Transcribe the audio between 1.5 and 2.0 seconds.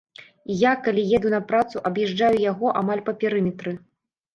працу,